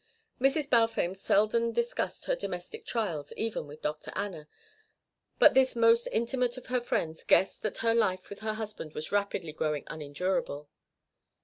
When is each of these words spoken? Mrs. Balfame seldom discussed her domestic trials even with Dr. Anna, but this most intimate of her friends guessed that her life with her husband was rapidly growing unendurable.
Mrs. 0.41 0.67
Balfame 0.67 1.13
seldom 1.13 1.71
discussed 1.71 2.25
her 2.25 2.35
domestic 2.35 2.87
trials 2.87 3.33
even 3.37 3.67
with 3.67 3.83
Dr. 3.83 4.11
Anna, 4.15 4.47
but 5.37 5.53
this 5.53 5.75
most 5.75 6.07
intimate 6.07 6.57
of 6.57 6.65
her 6.73 6.81
friends 6.81 7.23
guessed 7.23 7.61
that 7.61 7.77
her 7.85 7.93
life 7.93 8.27
with 8.31 8.39
her 8.39 8.55
husband 8.55 8.95
was 8.95 9.11
rapidly 9.11 9.53
growing 9.53 9.83
unendurable. 9.85 10.69